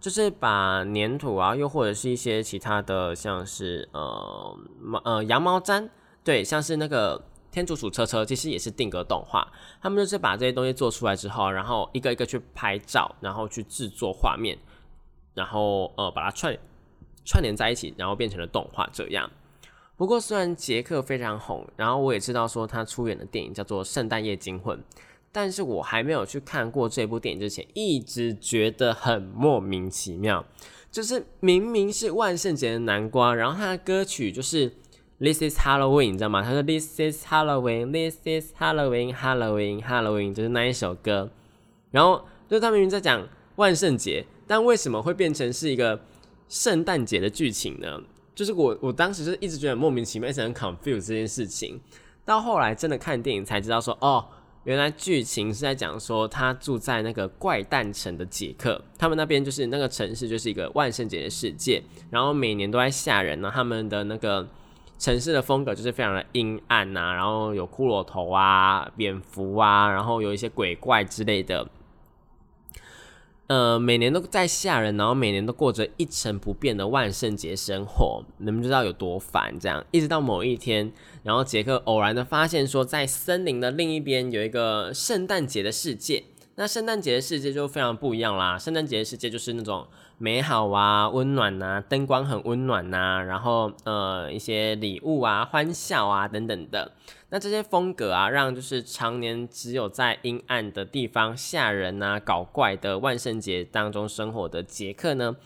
[0.00, 5.88] 就是把粘土啊，又或者是一些其他的，像是呃毛呃羊毛毡，
[6.24, 7.24] 对，像是那个。
[7.50, 14.56] 天竺鼠车车其实也是定格动画，他们就是把这些东西做出来之后，然后一个一个去拍照，然后去制作画面，
[15.32, 16.56] 然后呃把它串
[17.24, 19.28] 串联在一起，然后变成了动画这样。
[19.98, 24.78] 不过虽然杰克非常红，然后我也知道说他出演的电影叫做《圣诞夜惊魂》，
[25.30, 30.42] 但是我还没有去看过这部电影之前，一直觉得很莫名其妙，
[30.90, 34.72] 就是明明是万圣节的南瓜，然后他的歌曲就是。
[35.20, 36.44] This is Halloween，你知道吗？
[36.44, 41.28] 他说 This is Halloween，This is Halloween，Halloween，Halloween，就是那一首歌。
[41.90, 46.00] 然后就他明明在讲万圣节，但为什么会变成是一个
[46.48, 48.00] 圣诞节的剧情呢？
[48.38, 51.80] 就是我我当时就一直觉得莫名其妙，一直很 confuse 这件事情。
[52.24, 54.24] 到后来真的看电影才知道说，哦，
[54.62, 64.46] 原来剧情是在讲说他住在那个怪诞城的杰克，他们那边就是那个城市就是一个万圣节的世界，然后每年都在吓人呢，他们的那个。
[65.00, 71.64] 城市的风格就是非常的阴暗呐，然后有骷髅头啊、蝙蝠啊，然后有一些鬼怪之类的。
[73.48, 79.58] 呃，每年都在吓人，然后每年都过着一成不变的万圣节生活，你们知道有多烦？
[79.58, 86.24] 这样一直到某一天，然后杰克偶然的发现说，在森林的另一边有一个圣诞节的世界。
[86.56, 89.86] 那圣诞节的世界就非常不一样啦，圣诞节的世界就是那种。
[90.20, 96.90] 美好啊，温暖呐，灯光很温暖呐，然后呃一些礼物啊，欢笑啊等等的，
[97.30, 105.36] 那这些风格啊，让就是常年只有在阴暗的地方吓人呐、搞怪的万圣节当中生活的杰克呢，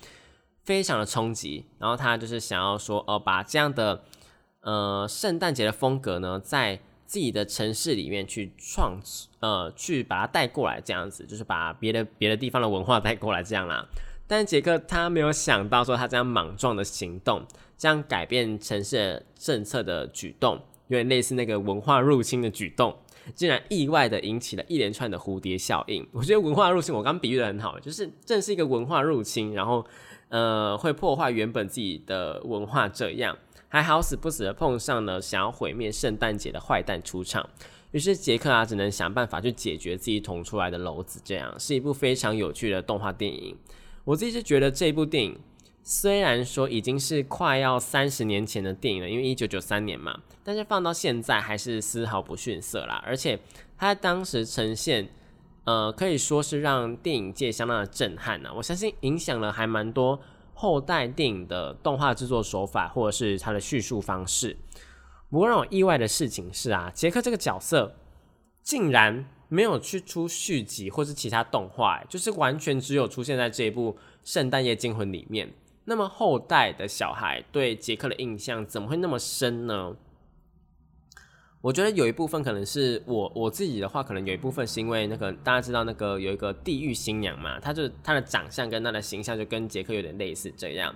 [0.64, 1.66] 非常的冲击。
[1.78, 4.04] 然后他就是想要说，呃，把这样的
[4.60, 9.00] 呃圣诞节的风格呢，在自己的城市里面去创，
[9.40, 13.84] 呃，去把它带过来，这样子就是把别的别的地方的文化 带过来，这样啦。
[14.28, 17.44] 但杰克他没有想到说他这样莽撞的行动，
[17.76, 20.62] 这样改变城市政策的举动，
[20.92, 22.94] 有点类似那个文化入侵的举动，
[23.34, 26.06] 竟然意外的引起了一连串的蝴蝶效应。
[26.12, 29.84] 我觉得文化入侵，我刚比喻的很好，就是正是一个文化入侵，然后
[30.28, 33.36] 呃会破坏原本自己的文化，这样
[33.68, 37.48] 还好死不死的碰上了想要毁灭圣诞节的坏蛋出场，
[37.92, 41.18] 于是杰克啊只能想办法去解决自己捅出来的篓子。
[41.24, 43.56] 这样是一部非常有趣的动画电影。
[44.04, 45.38] 我自己是觉得这部电影
[45.84, 53.02] 虽然说已经是快要三十年前的电影了，因为一九九三年嘛，但是放到现在还是丝毫不逊色啦。
[53.04, 53.38] 而且
[53.76, 55.08] 它当时呈现，
[55.64, 58.50] 呃，可以说是让电影界相当的震撼呢。
[58.54, 60.20] 我相信影响了还蛮多
[60.54, 64.56] 后代电影的动画制作手法或者是它的叙述方式。
[65.30, 67.96] 不过让我意外的事情是啊，杰克这个角色
[68.62, 69.24] 竟然。
[69.52, 73.92] 没有去出续集或是其他动画，就是完全只有出现在这一部
[74.24, 75.52] 《圣诞夜惊魂》里面。
[75.84, 79.96] 那么后代的小孩对杰克的印象怎么会那么深呢？
[81.60, 90.94] 我觉得有一部分可能是我我自己的话，可能有一部分是因为那个大家知道那个有一个地狱新娘嘛，她就她的长相跟她的形象就跟杰克有点类似这样。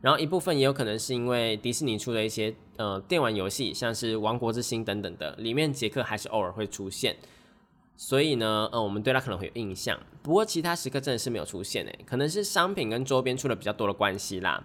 [0.00, 7.16] 然后一部分也有可能是因为迪士尼出的一些呃电玩游戏，像是《王国之心》等等的，里面杰克还是偶尔会出现。
[7.96, 9.98] 所以呢，呃，我们对他可能会有印象。
[10.22, 14.64] 不过其他时刻真的是没有出现诶，可能是商品跟周边出了比较多的关系啦。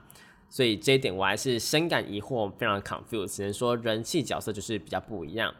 [0.50, 5.54] 所以这一点我还是深感疑惑，非常 confused，只能说人气角色就是比较不一样。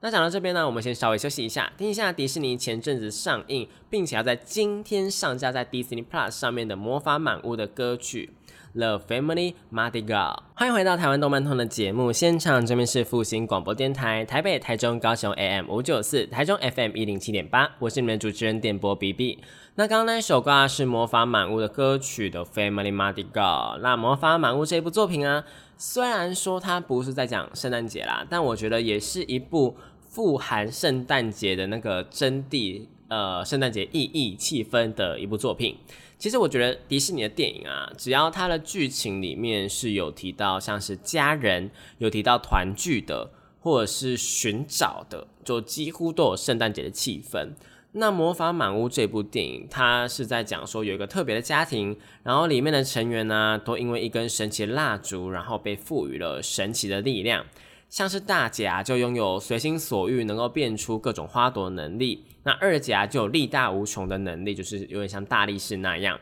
[0.00, 8.34] 那讲到这边呢，我们先稍微休息一下，听一下迪士尼前阵子上映，并且要在今天上架在 Disney Plus 上面的《魔法满屋》的歌曲。
[8.76, 19.38] The Family Mardi Gras，欢迎回到台湾动漫通的节目现场，这边是复兴广播电台台北、台中、高雄 AM 五九四，台中 FM 一零七点八，我是你们主持人电波 B B。
[19.76, 23.78] 那刚刚那一首歌是魔法满屋的歌曲的 Family Mardi Gras。
[23.78, 25.42] 那魔法满屋这部作品啊，
[25.78, 35.78] 虽然说它不是在讲圣诞节啦，但我觉得也是一部富含圣诞节的那个真谛，呃，圣诞节意义气氛的一部作品。
[36.18, 47.50] 其实我觉得迪士尼的电影啊，只要它的剧情里面是有提到像是家人，有提到团聚的，或者是寻找的，就几乎都有圣诞节的气氛。
[47.92, 57.44] 那《魔法满屋》这部电影，它是在讲说有一个特别的家庭，然后里面的成员呢，都因为一根神奇的蜡烛，然后被赋予了神奇的力量。
[57.88, 62.24] 像是大姐，就拥有随心所欲，能够变出各种花朵的能力。
[62.46, 66.16] 那二姐啊，就有力大无穷的能力，就是有点像大力士那样。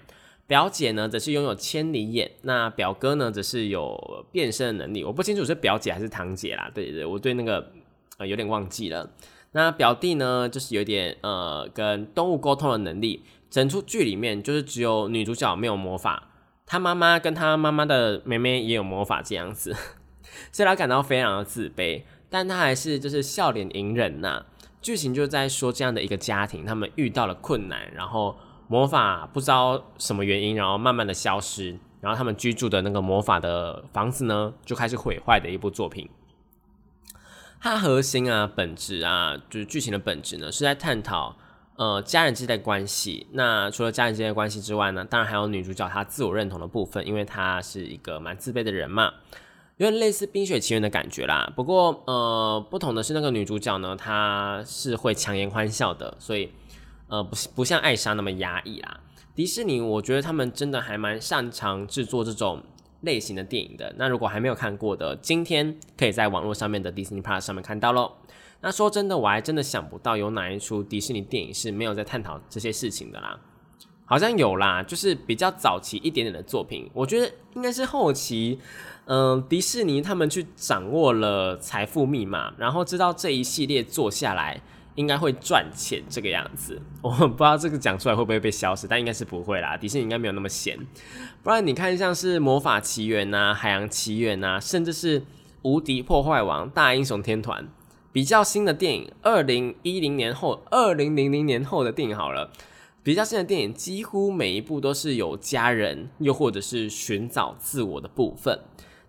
[0.47, 2.31] 表姐呢，则是拥有千里眼。
[2.43, 5.05] 那表哥呢，则是有变身的能力。
[5.05, 6.71] 我不清楚是表姐还是堂姐啦。
[6.75, 7.71] 对对，我对那个
[8.17, 9.11] 呃有点忘记了。
[9.53, 13.23] 那表弟呢，就是有点呃跟动物沟通的能力。
[13.51, 16.31] 整出剧里面，就是只有女主角没有魔法，
[16.65, 19.77] 她妈妈跟她妈妈的妹妹也有魔法这样子。
[20.51, 24.47] 所以她感到非常的自卑，但她还是就是笑脸隐忍呐。
[24.85, 28.37] 剧情就在说这样的一个家庭，他们遇到了困难，然后
[28.69, 36.11] 魔法不知道什么原因，然后慢慢的消失，然后他们居住的那个魔法的房子呢，就开始毁坏的一部作品。
[37.63, 41.35] 它核心啊，本质啊，就是剧情的本质呢，是在探讨
[41.77, 43.27] 呃家人之间的关系。
[43.33, 49.15] 那除了家人之间的关系之外呢，当然还有女主角她自我认同的部分，因为她是一个蛮自卑的人嘛。
[49.77, 56.53] 有点类似《冰雪奇缘》的感觉啦，不过呃，不同的是那个女主角呢，她是会强颜欢笑的，所以
[57.09, 59.01] 呃，不不像艾莎那么压抑啦。
[59.35, 62.63] 迪士尼，我觉得他们真的还蛮擅长制作这种
[63.01, 63.93] 类型的电影的。
[63.99, 68.13] 那如果还没有看过的，今天可以在网络上面的 Disney Plus 上面看到喽。
[68.61, 73.41] 那说真的，我还真的想不到有哪一出迪士尼电影是没有在探讨这些事情的啦。
[74.07, 78.61] 好像有啦，就是比较早期一点点的作品，我觉得应该是后期。
[79.07, 84.63] 嗯，迪士尼他们去掌握了财富密码，然后知道这一系列做下来
[84.95, 86.81] 应该会赚钱这个样子。
[87.03, 89.77] 我不知道这个讲出来会不会被消失，但应该是不会啦。
[89.77, 90.79] 迪士尼应该没有那么闲，
[91.43, 95.23] 不然你看像是魔法奇缘呐、海洋奇缘呐，甚至是
[95.61, 97.69] 无敌破坏王、大英雄天团，
[98.11, 102.51] 比较新的电影，二零一零年后、二零零零年后的电影好了，
[103.03, 108.61] 比较新的电影几乎每一部都是有家人，又或者是寻找自我的部分。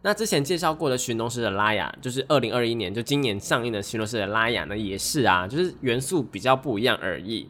[0.05, 7.49] 那之前介绍过的《寻龙师的拉雅》，就是二零二一年就今年上映的《寻龙师的拉雅》呢，也是啊，就是元素比较不一样而已。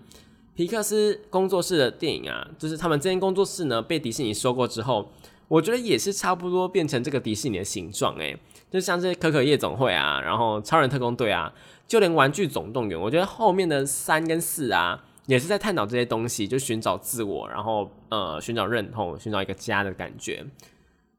[0.56, 5.12] 皮克斯工作室的电影啊，就是他们这间工作室呢被迪士尼收购之后，
[5.50, 8.38] 我觉得也是差不多变成这个迪士尼的形状诶，
[8.72, 11.54] 就像这些可可夜总会啊，然后超人特工队啊，
[11.86, 20.46] 就连玩具总动员，我觉得后面的三跟四啊，也是在探讨这些东西，就寻找自我，然后呃寻找认同，寻找一个家的感觉。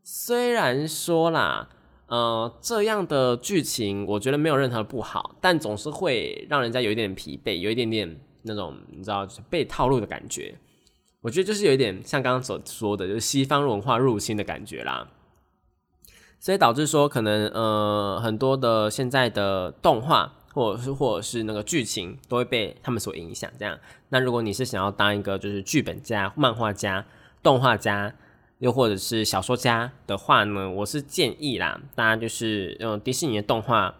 [0.08, 1.68] 虽然说啦，
[2.06, 10.54] 呃，这样的剧情我觉得没有任何不好，但总是会让人家有一点疲惫，有一点点那种你知道被套路的感觉。
[11.22, 15.08] 我觉得就是有一点像刚刚所说的，就是西方文化入侵的感觉啦。
[16.38, 23.50] 所以导致说，可能呃很多的现在的动画或者是或者是那个剧情都会被他们所影响。
[23.58, 23.76] 这样，
[24.10, 27.04] 那如果你是想要当一个就是剧本家、漫画家、
[27.42, 28.14] 动画家。
[28.58, 33.94] 又或者是小说家的话呢，我是建议啦，大家就是用迪士尼的动画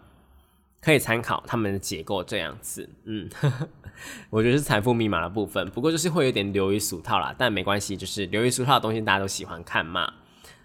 [0.81, 2.89] 可以参考他们的结构这样子。
[3.05, 3.29] 嗯，
[4.31, 10.13] 我觉得是财富密码的部分，不过就是会有点流于俗套啦，但没关系，就是流于俗套的东西大家都喜欢看嘛。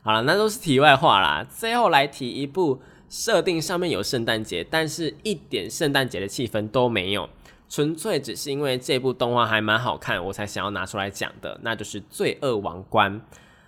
[0.02, 1.46] 好了，那都是题外话啦。
[1.48, 7.28] 最后来提一部设定上面有圣诞节，但是一点圣诞节的气氛都没有，
[7.68, 13.20] 纯粹只是因为这部动画还蛮好看，我才想要拿出来讲的，那就是《罪恶王冠》。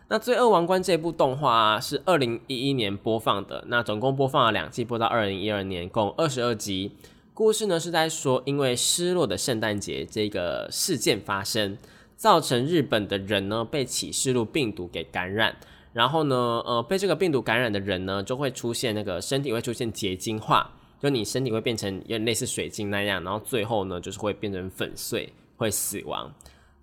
[0.09, 6.93] 那《罪恶王冠》这部动画是二零一一年播放的，那总共播放了两季，播到二零一二年，共二十二集。
[7.33, 11.79] 故事呢是在说，因为失落的圣诞节这个事件发生，
[12.17, 15.57] 造成日本的人呢被启示录病毒给感染，
[15.95, 16.37] 然后呢，
[16.67, 26.31] 呃，被这个病毒感染的人呢，就会出现那个身体会出现结晶化，就你身体会变成有点类似水晶那样，然后最后呢，就是会变成粉碎，会死亡。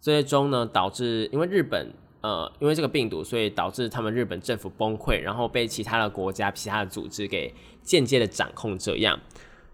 [0.02, 8.78] 最终呢，导致因为日本，呃，因为这个病毒，所以导致他们日本政府崩溃，然后被其他的国家、其他的组织给间接的掌控。
[8.78, 9.20] 这样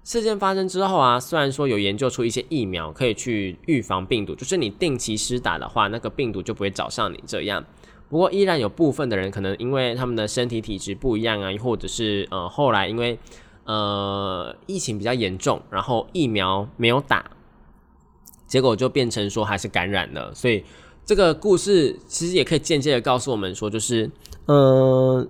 [0.03, 7.65] 事件发生之后啊，虽然说有研究出一些疫苗可以去预防病毒，就是你定期施打的话，那个病毒就不会找上你这样。
[8.07, 13.19] 不过依然有部分的人可能因为他们的身体体质不一样啊，或者是呃后来因为
[13.65, 17.29] 呃疫情比较严重，然后疫苗没有打，
[18.45, 20.33] 结果就变成说还是感染了。
[20.33, 20.63] 所以
[21.07, 24.11] 这个故事其实也可以间接的告诉我们说，就是
[24.45, 25.25] 呃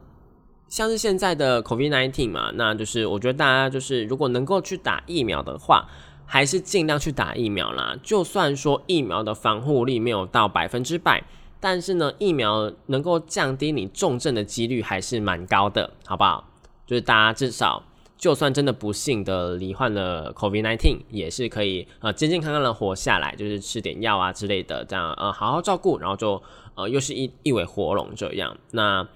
[0.67, 5.88] 像是现在的 COVID-19 嘛，那就是我觉得大家就是如果能够去打疫苗的话，
[6.25, 7.95] 还是尽量去打疫苗啦。
[8.01, 11.23] 就算说疫苗的防护力没有到百分之百。
[11.59, 16.47] 但是呢，疫苗能够降低你重症的几率还是蛮高的，好不好？
[16.86, 17.84] 就是大家至少
[18.18, 26.41] 就算真的不幸的罹患了 COVID-19，也是可以呃健健康康的活下来，就是吃点药啊之类的，这样呃好好照顾，然后就
[26.76, 28.57] 呃又是一一尾活龙这样。
[28.72, 29.07] 那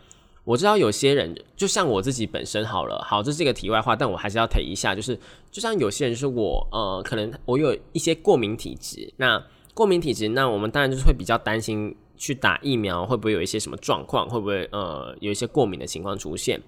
[0.43, 5.19] 我知道有些人，就像我自己本身好了，好这是一个题外话，但我还是要提一下，就是
[5.51, 9.43] 就像有些人是我呃可能我有一些过敏体质，那
[9.73, 11.95] 过敏体质，那我们当然就是会比较担心。
[12.17, 14.29] 去打疫苗会不会有一些什么状况？
[14.29, 16.61] 会不会呃有一些过敏的情况出现？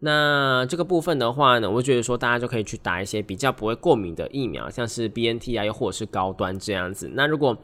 [0.00, 7.10] 那这个部分的话呢，我觉得说大家就可以去打一些比较不会过敏的疫苗，像是 B N T 啊，又或者是高端这样子。
[7.14, 7.56] 那如果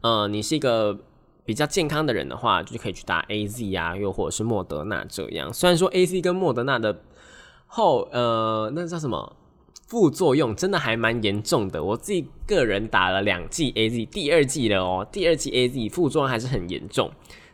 [0.00, 0.98] 呃你是一个
[1.44, 5.52] 比较健康的人的话，就可以去打 A Z 啊，又或者是莫德纳这样。
[5.52, 7.00] 虽然说 A Z 跟莫德纳的
[7.66, 9.36] 后呃那叫什么？
[9.88, 17.12] 副作用真的还蛮严重的，我自己个人打了两剂 A Z，第二剂了哦，第二剂 A Z 副作用还是很严重，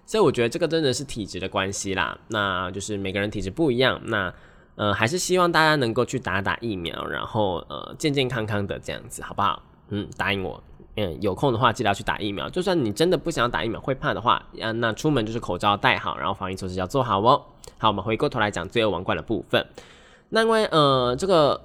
[0.09, 2.17] 所以我觉得这个真的是体质的关系啦。
[2.29, 4.33] 那就是每个人体质不一样，那
[4.77, 9.63] 呃还是希望大家能够去打打疫苗，然后呃健健康康的这样子，好不好？
[9.91, 10.63] 嗯，答应我，
[10.97, 12.49] 嗯，有空的话记得要去打疫苗。
[12.49, 17.43] 就算你真的不想打疫苗，会怕的话，啊，那出门就是口罩戴好，然后防疫措施要做好哦。
[17.77, 19.67] 好，我们回过头来讲罪恶王冠的部分。
[20.31, 21.61] 那因为呃这个。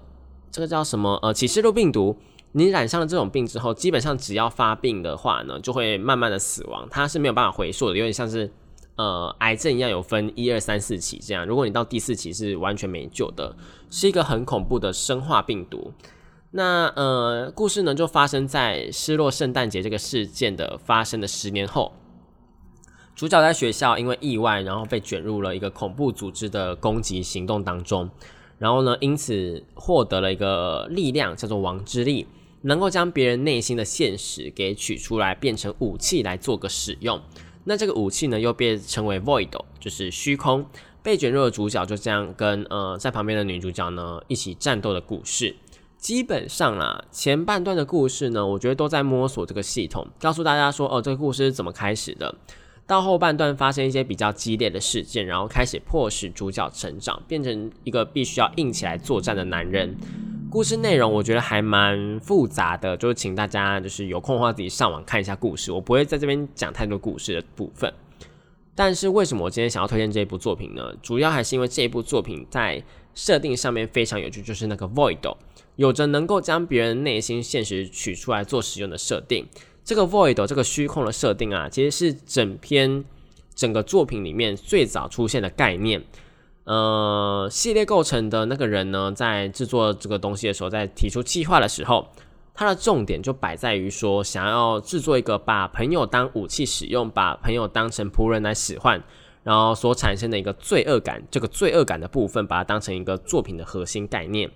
[0.51, 1.17] 这个叫什么？
[1.23, 2.15] 呃，启示录病毒，
[2.53, 8.51] 你染上了这种病之后，基本上只要发病的话呢，就会慢慢的死亡，它是没有办法回溯的，有点像是
[8.95, 11.45] 呃癌症一样，有分一二三四期这样。
[11.45, 13.55] 如果你到第四期是完全没救的，
[13.89, 15.91] 是一个很恐怖的生化病毒。
[16.51, 21.93] 那呃，故事呢就发生在失落圣诞节这个事件的发生的十年后，
[23.15, 28.07] 主角在学校因为意外，然后被卷入了一个恐怖组织的攻击行动当中。
[28.59, 32.27] 然后呢，因此获得了一个力量，叫做王之力，
[32.63, 37.21] 能够将别人内心的现实给取出来，变成武器来做个使用。
[37.63, 39.49] 那这个武器呢，又被称为 void，
[39.79, 40.65] 就是虚空。
[41.01, 45.55] 被卷入的主角就这样跟呃在旁边的女主角呢一起战斗的故事。
[45.97, 52.33] 基本上啦，前半段的故事呢，我觉得都在摸索这个系统，告诉大家说，哦，这个故事是怎么开始的。
[52.85, 59.95] 到后半段发生一些比较激烈的事件，然后开始迫使主角成长，变成一个必须要硬起来作战的男人。
[60.53, 67.91] 故事内容我觉得还蛮复杂的，就是请大家就是有空的话自己上网看一下故事，我不会在这边讲太多故事的部分。
[68.75, 70.93] 但是为什么我今天想要推荐这一部作品呢？
[71.01, 72.83] 主要还是因为这一部作品在
[73.15, 75.35] 设定上面非常有趣，就是那个 void
[75.75, 79.47] 有着能够将别人内心现实取出来做使用的设定。
[79.83, 83.03] 这个 void 这个虚空的设定啊，其实是整篇
[83.55, 86.03] 整个作品里面最早出现的概念。
[86.65, 92.07] 呃，系列构成的那个人呢，在制作这个东西的时候，在提出计划的时候，
[92.53, 99.03] 他的重点就摆在于说，想要制作一个把朋友当武器使用，把朋友当成仆人来使唤，
[99.43, 104.49] 然后所产生的一个罪恶感，这个罪恶感的部分，把它当成一个作品的核心概念。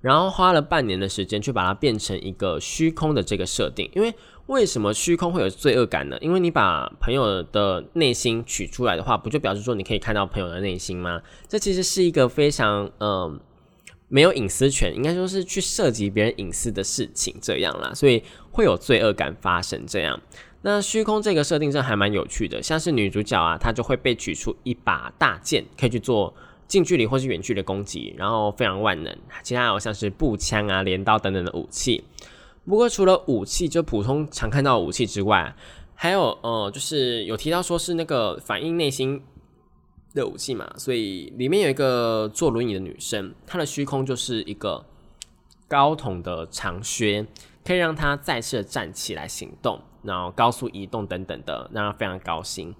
[0.00, 4.14] 然后花了半年的时间去把它变成一个虚空的这个设定，因为
[4.46, 6.16] 为什么虚空会有罪恶感呢？
[6.20, 11.20] 因为你把朋友的内心取出来的话，不就表示说你可以看到朋友的内心吗？
[11.48, 13.40] 这其实是一个非常嗯
[14.08, 18.22] 没有隐私权，应该说是去涉及别人隐私的事情这样啦，所以
[18.52, 20.20] 会有罪恶感发生这样。
[20.62, 26.34] 那虚空这个设定上还蛮有趣的，像是女主角啊，她就会被取出一把大剑，可以去做。
[26.68, 29.16] 近距离或是远距离攻击，然后非常万能。
[29.44, 32.02] 其他有像是步枪啊、镰刀等等的武器。
[32.66, 35.54] 不过除了武器，就普通常看到武器之外，
[35.94, 39.22] 还有呃，就是有提到说是那个反映内心
[40.14, 40.70] 的武器嘛。
[40.76, 44.84] 所以里面有一个坐轮椅的女生，她的虚空就是一个
[45.68, 47.24] 高筒的长靴，
[47.64, 52.74] 可以让她再次的站起来行动，然后高速移动等等的，让她非常高兴。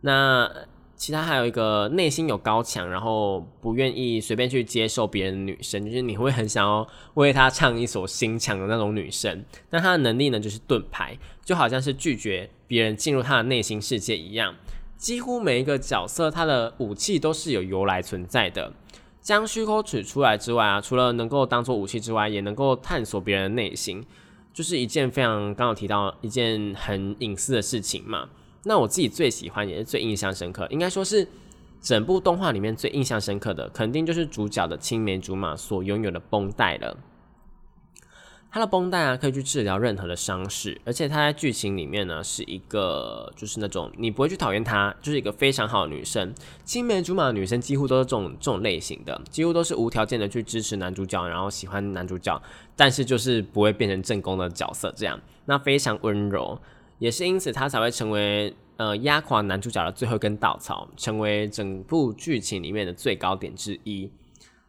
[0.00, 0.50] 那
[0.96, 9.44] 其他还有一个内心有高墙，然后不愿意随便去接受别人的女生，就是你会很想要为她唱一首心墙的那种女生。
[9.70, 14.54] 那她的能力呢，就是盾牌，就好像是拒绝别人进入她的内心世界一样。
[14.96, 18.72] 几乎每一个角色，她的武器都是有由来存在的。
[19.20, 24.04] 将虚空取出来之外啊，除了能够当做武器之外，也能够探索别人的内心，
[24.52, 28.28] 就是一件非常刚刚提到一件很隐私的事情嘛。
[28.64, 31.26] 那我自己最喜欢也是最印象深刻，应该说是
[31.80, 36.96] 整部动画里面最印象深刻的，肯定就是主角的青梅竹马所拥有的绷带了。
[38.50, 46.32] 它的绷带啊，可以去治疗任何的伤势，而且它在剧情里面呢，是一个就是那种你不会去讨厌她，就是一个非常好的女生。
[46.64, 52.40] 青梅竹马的女生几乎都是这种这种类型的，几乎都是无条件的去支持男主角，然后喜欢男主角，
[52.76, 55.20] 但是就是不会变成正宫的角色这样。
[55.46, 56.56] 那非常温柔，
[56.98, 64.10] 也是因此他才会成为呃压垮男主角的最后一根稻草，成为整部剧情里面的最高点之一。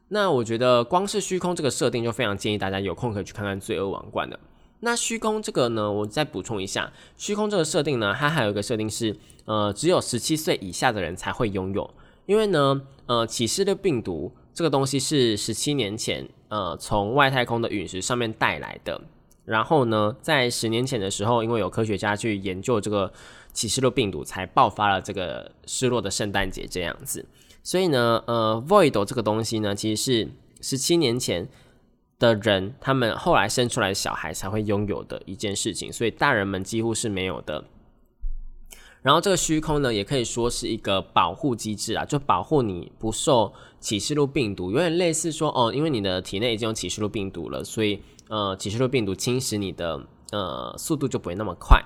[0.09, 4.39] 那我觉得光是虚空这个设定就非常建议大家有空可以去看看《罪恶王冠》的。
[4.81, 9.15] 那虚空这个呢，我再补充一下，虚空这个设定呢，它还有一个设定是，
[9.45, 11.89] 呃，只有十七岁以下的人才会拥有，
[12.27, 19.01] 因为呢，呃，启示的病毒这个东西是十七年前，呃，从外太空的陨石上面带来的。
[19.45, 23.13] 然后呢，在十年前的时候，因为有科学家去研究这个
[23.53, 27.25] 启示录病毒，才爆发了这个失落的圣诞节这样子。
[27.63, 30.29] 所以呢，呃，Void 这个东西呢，其实是
[30.61, 31.47] 十七年前
[32.17, 37.65] 的人他们后来生出来小孩才会拥有的一件事情，所以大人们几乎是没有的。
[39.01, 50.01] 然后这个虚空呢，也可以说是一个保护机制啊，就保护你不受启示录病毒，有点类似说哦，因为你的体内已经有启示录病毒了，所以呃，启示录病毒侵蚀你的
[50.31, 51.83] 呃速度就不会那么快。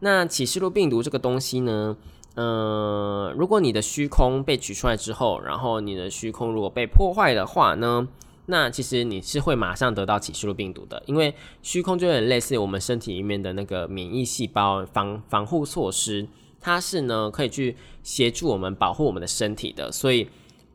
[0.00, 1.96] 那启示录病毒这个东西呢？
[2.36, 8.06] 嗯，如果你的虚空被取出来之后，然后你的虚空如果被破坏的话呢，
[8.46, 16.26] 那其实你是会马上得到启示录病毒的，因为虚空就有点类似我们身体里面的那个免疫细胞防防护措施，
[16.60, 20.28] 它是呢可以去协助我们保护我们的身体的，所以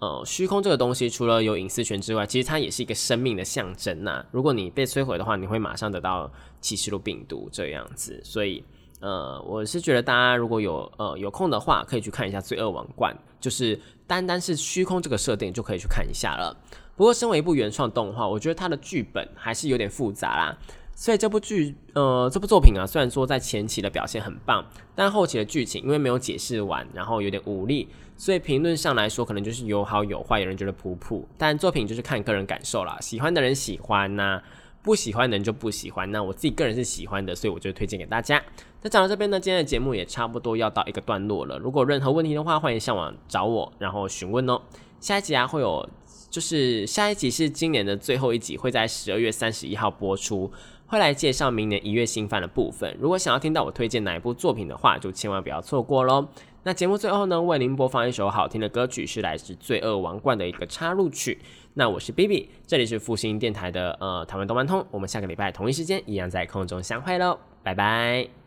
[0.05, 4.23] 呃，虚空这个东西除了有隐私权之外，其实它也是一个生命的象征呐。
[4.31, 6.31] 如果你被摧毁的话，你会马上得到
[6.61, 8.63] 启示录病毒这样子，所以。
[9.01, 16.55] 呃，我是觉得大家如果有呃有空的话，可以去看一下《罪恶王冠》，就是单单是虚空这个设定就可以去看一下了。
[16.95, 20.57] 不过，身为一部原创动画，我觉得它的剧本还是有点复杂啦。
[20.95, 24.65] 所以这部剧呃这部作品啊，虽然说在前期的表现很棒，
[24.95, 31.27] 但后期的剧情因为没有解释完，然后有点无力，所以评论上来说可能就是有好有坏，有人觉得普普。
[31.37, 34.41] 但作品就是看个人感受啦，喜欢的人喜欢呐。
[34.81, 38.39] 不喜欢的人就不喜欢，那我自己个人是喜欢的，所以我就推荐给大家。
[38.83, 41.57] 那讲到这边呢，今天的节目也差不多要到一个段落了。
[41.57, 44.61] 如果任何问题的话，欢迎上网找我，然后询问哦。
[44.99, 45.89] 下一集啊会有，
[46.29, 50.51] 就是下一集是今年的最后一集，会在十二月三十一号播出，
[50.88, 52.95] 会来介绍明年一月新番的部分。
[52.99, 56.27] 如果想要听到我推荐哪一部作品的话，就千万不要错过喽。
[56.63, 61.39] 那节目最后呢，为您播放一首好听的歌曲，是来自《罪恶王冠》的一个插入曲。
[61.75, 68.44] 那我是 B B，这里是复兴电台的呃台湾动漫通，我们下个礼拜同一时间一样在空中相会喽，拜拜。